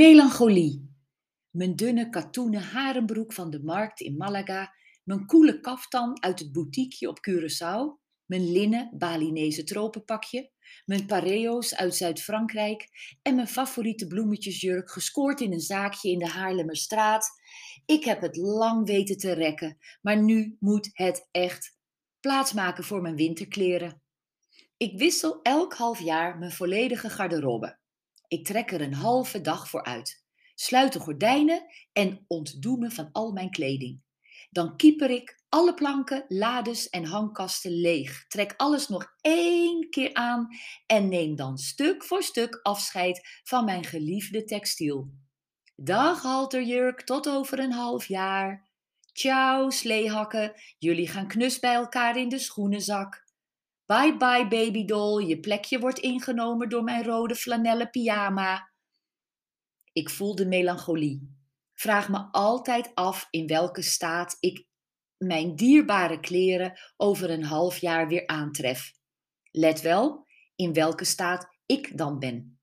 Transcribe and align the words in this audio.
Melancholie. 0.00 0.94
Mijn 1.50 1.76
dunne 1.76 2.08
katoenen 2.08 2.62
harenbroek 2.62 3.32
van 3.32 3.50
de 3.50 3.62
markt 3.62 4.00
in 4.00 4.16
Malaga, 4.16 4.74
mijn 5.04 5.26
koele 5.26 5.60
kaftan 5.60 6.22
uit 6.22 6.38
het 6.38 6.52
boutiqueje 6.52 7.08
op 7.08 7.18
Curaçao, 7.28 8.00
mijn 8.26 8.52
linnen 8.52 8.94
Balinese 8.98 9.64
tropenpakje, 9.64 10.50
mijn 10.84 11.06
pareo's 11.06 11.74
uit 11.74 11.94
Zuid-Frankrijk 11.94 12.88
en 13.22 13.34
mijn 13.34 13.48
favoriete 13.48 14.06
bloemetjesjurk 14.06 14.90
gescoord 14.90 15.40
in 15.40 15.52
een 15.52 15.60
zaakje 15.60 16.10
in 16.10 16.18
de 16.18 16.28
Haarlemmerstraat. 16.28 17.28
Ik 17.86 18.04
heb 18.04 18.20
het 18.20 18.36
lang 18.36 18.86
weten 18.86 19.16
te 19.16 19.32
rekken, 19.32 19.78
maar 20.02 20.22
nu 20.22 20.56
moet 20.60 20.90
het 20.92 21.28
echt 21.30 21.76
plaatsmaken 22.20 22.84
voor 22.84 23.00
mijn 23.00 23.16
winterkleren. 23.16 24.02
Ik 24.76 24.98
wissel 24.98 25.42
elk 25.42 25.74
half 25.74 26.00
jaar 26.00 26.38
mijn 26.38 26.52
volledige 26.52 27.10
garderobe. 27.10 27.79
Ik 28.30 28.44
trek 28.44 28.72
er 28.72 28.80
een 28.80 28.94
halve 28.94 29.40
dag 29.40 29.68
voor 29.68 29.84
uit. 29.84 30.24
Sluit 30.54 30.92
de 30.92 30.98
gordijnen 30.98 31.66
en 31.92 32.24
ontdoe 32.26 32.78
me 32.78 32.90
van 32.90 33.08
al 33.12 33.32
mijn 33.32 33.50
kleding. 33.50 34.02
Dan 34.50 34.76
kieper 34.76 35.10
ik 35.10 35.42
alle 35.48 35.74
planken, 35.74 36.24
lades 36.28 36.88
en 36.88 37.04
hangkasten 37.04 37.72
leeg. 37.72 38.24
Trek 38.28 38.54
alles 38.56 38.88
nog 38.88 39.14
één 39.20 39.90
keer 39.90 40.14
aan 40.14 40.48
en 40.86 41.08
neem 41.08 41.36
dan 41.36 41.58
stuk 41.58 42.04
voor 42.04 42.22
stuk 42.22 42.60
afscheid 42.62 43.40
van 43.42 43.64
mijn 43.64 43.84
geliefde 43.84 44.44
textiel. 44.44 45.10
Dag 45.76 46.22
halterjurk, 46.22 47.02
tot 47.02 47.28
over 47.28 47.58
een 47.58 47.72
half 47.72 48.06
jaar. 48.06 48.68
Ciao, 49.12 49.70
sleehakken, 49.70 50.52
jullie 50.78 51.08
gaan 51.08 51.28
knus 51.28 51.58
bij 51.58 51.74
elkaar 51.74 52.16
in 52.16 52.28
de 52.28 52.38
schoenenzak. 52.38 53.29
Bye 53.90 54.16
bye 54.16 54.48
babydoll, 54.48 55.26
je 55.26 55.40
plekje 55.40 55.78
wordt 55.78 55.98
ingenomen 55.98 56.68
door 56.68 56.82
mijn 56.82 57.04
rode 57.04 57.34
flanellen 57.34 57.90
pyjama. 57.90 58.72
Ik 59.92 60.10
voel 60.10 60.34
de 60.34 60.46
melancholie. 60.46 61.36
Vraag 61.74 62.08
me 62.08 62.18
altijd 62.30 62.90
af 62.94 63.26
in 63.30 63.46
welke 63.46 63.82
staat 63.82 64.36
ik 64.40 64.66
mijn 65.16 65.56
dierbare 65.56 66.20
kleren 66.20 66.78
over 66.96 67.30
een 67.30 67.44
half 67.44 67.78
jaar 67.78 68.08
weer 68.08 68.26
aantref. 68.26 68.92
Let 69.50 69.80
wel 69.80 70.26
in 70.56 70.72
welke 70.72 71.04
staat 71.04 71.58
ik 71.66 71.98
dan 71.98 72.18
ben. 72.18 72.60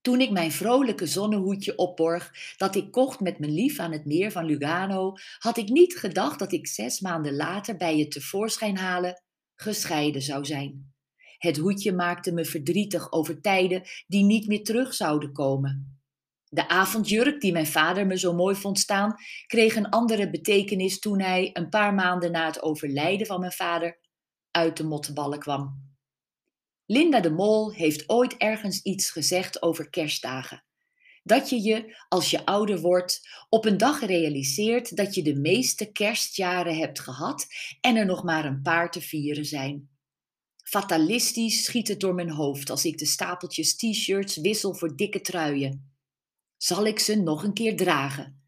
Toen 0.00 0.20
ik 0.20 0.30
mijn 0.30 0.52
vrolijke 0.52 1.06
zonnehoedje 1.06 1.76
opborg, 1.76 2.54
dat 2.56 2.74
ik 2.74 2.90
kocht 2.90 3.20
met 3.20 3.38
mijn 3.38 3.52
lief 3.52 3.78
aan 3.78 3.92
het 3.92 4.04
meer 4.04 4.30
van 4.30 4.44
Lugano, 4.44 5.12
had 5.38 5.56
ik 5.56 5.68
niet 5.68 5.96
gedacht 5.96 6.38
dat 6.38 6.52
ik 6.52 6.66
zes 6.66 7.00
maanden 7.00 7.36
later 7.36 7.76
bij 7.76 7.98
het 7.98 8.10
tevoorschijn 8.10 8.76
halen 8.76 9.22
gescheiden 9.62 10.22
zou 10.22 10.44
zijn. 10.44 10.94
Het 11.38 11.56
hoedje 11.56 11.92
maakte 11.92 12.32
me 12.32 12.44
verdrietig 12.44 13.12
over 13.12 13.40
tijden 13.40 13.82
die 14.06 14.24
niet 14.24 14.46
meer 14.46 14.64
terug 14.64 14.94
zouden 14.94 15.32
komen. 15.32 16.00
De 16.44 16.68
avondjurk 16.68 17.40
die 17.40 17.52
mijn 17.52 17.66
vader 17.66 18.06
me 18.06 18.18
zo 18.18 18.34
mooi 18.34 18.54
vond 18.54 18.78
staan, 18.78 19.14
kreeg 19.46 19.76
een 19.76 19.88
andere 19.88 20.30
betekenis 20.30 20.98
toen 20.98 21.20
hij 21.20 21.50
een 21.52 21.68
paar 21.68 21.94
maanden 21.94 22.32
na 22.32 22.46
het 22.46 22.62
overlijden 22.62 23.26
van 23.26 23.40
mijn 23.40 23.52
vader 23.52 23.98
uit 24.50 24.76
de 24.76 24.84
motteballen 24.84 25.38
kwam. 25.38 25.90
Linda 26.86 27.20
de 27.20 27.30
Mol 27.30 27.72
heeft 27.72 28.08
ooit 28.08 28.36
ergens 28.36 28.82
iets 28.82 29.10
gezegd 29.10 29.62
over 29.62 29.90
kerstdagen. 29.90 30.64
Dat 31.22 31.50
je 31.50 31.62
je, 31.62 31.96
als 32.08 32.30
je 32.30 32.44
ouder 32.44 32.80
wordt, 32.80 33.28
op 33.48 33.64
een 33.64 33.76
dag 33.76 34.00
realiseert 34.00 34.96
dat 34.96 35.14
je 35.14 35.22
de 35.22 35.34
meeste 35.34 35.92
kerstjaren 35.92 36.76
hebt 36.76 37.00
gehad 37.00 37.46
en 37.80 37.96
er 37.96 38.06
nog 38.06 38.22
maar 38.22 38.44
een 38.44 38.62
paar 38.62 38.90
te 38.90 39.00
vieren 39.00 39.44
zijn. 39.44 39.90
Fatalistisch 40.64 41.64
schiet 41.64 41.88
het 41.88 42.00
door 42.00 42.14
mijn 42.14 42.30
hoofd 42.30 42.70
als 42.70 42.84
ik 42.84 42.98
de 42.98 43.06
stapeltjes 43.06 43.76
t-shirts 43.76 44.36
wissel 44.36 44.74
voor 44.74 44.96
dikke 44.96 45.20
truien. 45.20 45.94
Zal 46.56 46.86
ik 46.86 46.98
ze 46.98 47.14
nog 47.14 47.44
een 47.44 47.54
keer 47.54 47.76
dragen? 47.76 48.42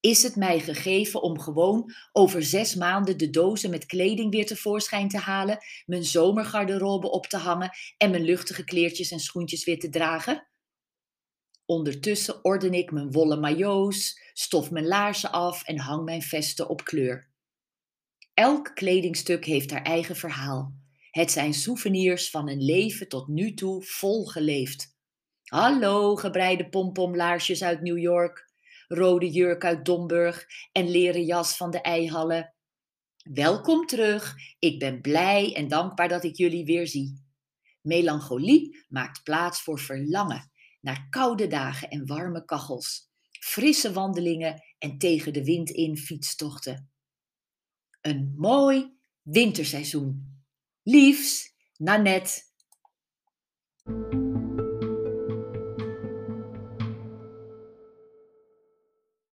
Is 0.00 0.22
het 0.22 0.36
mij 0.36 0.60
gegeven 0.60 1.22
om 1.22 1.40
gewoon 1.40 1.92
over 2.12 2.42
zes 2.42 2.74
maanden 2.74 3.18
de 3.18 3.30
dozen 3.30 3.70
met 3.70 3.86
kleding 3.86 4.30
weer 4.30 4.46
tevoorschijn 4.46 5.08
te 5.08 5.18
halen, 5.18 5.58
mijn 5.86 6.04
zomergarderobe 6.04 7.10
op 7.10 7.26
te 7.26 7.36
hangen 7.36 7.70
en 7.96 8.10
mijn 8.10 8.22
luchtige 8.22 8.64
kleertjes 8.64 9.10
en 9.10 9.20
schoentjes 9.20 9.64
weer 9.64 9.78
te 9.78 9.88
dragen? 9.88 10.51
Ondertussen 11.72 12.44
orden 12.44 12.74
ik 12.74 12.90
mijn 12.90 13.12
wollen 13.12 13.40
majo's, 13.40 14.20
stof 14.32 14.70
mijn 14.70 14.86
laarzen 14.86 15.32
af 15.32 15.62
en 15.64 15.78
hang 15.78 16.04
mijn 16.04 16.22
vesten 16.22 16.68
op 16.68 16.84
kleur. 16.84 17.28
Elk 18.34 18.70
kledingstuk 18.74 19.44
heeft 19.44 19.70
haar 19.70 19.82
eigen 19.82 20.16
verhaal. 20.16 20.74
Het 21.10 21.30
zijn 21.30 21.54
souvenirs 21.54 22.30
van 22.30 22.48
een 22.48 22.62
leven 22.62 23.08
tot 23.08 23.28
nu 23.28 23.54
toe 23.54 23.82
vol 23.82 24.26
geleefd. 24.26 24.96
Hallo, 25.44 26.16
gebreide 26.16 26.68
pompomlaarsjes 26.68 27.62
uit 27.62 27.82
New 27.82 27.98
York, 27.98 28.52
rode 28.88 29.30
jurk 29.30 29.64
uit 29.64 29.84
Domburg 29.84 30.46
en 30.72 30.90
leren 30.90 31.24
jas 31.24 31.56
van 31.56 31.70
de 31.70 31.80
Eihallen. 31.80 32.54
Welkom 33.32 33.86
terug, 33.86 34.34
ik 34.58 34.78
ben 34.78 35.00
blij 35.00 35.54
en 35.54 35.68
dankbaar 35.68 36.08
dat 36.08 36.24
ik 36.24 36.36
jullie 36.36 36.64
weer 36.64 36.86
zie. 36.86 37.24
Melancholie 37.80 38.84
maakt 38.88 39.22
plaats 39.22 39.62
voor 39.62 39.78
verlangen 39.78 40.51
naar 40.82 41.06
koude 41.10 41.46
dagen 41.46 41.88
en 41.88 42.06
warme 42.06 42.44
kachels, 42.44 43.10
frisse 43.40 43.92
wandelingen 43.92 44.62
en 44.78 44.98
tegen 44.98 45.32
de 45.32 45.44
wind 45.44 45.70
in 45.70 45.96
fietstochten. 45.96 46.90
Een 48.00 48.34
mooi 48.36 48.96
winterseizoen. 49.22 50.42
Liefs, 50.82 51.54
Nanette. 51.76 52.50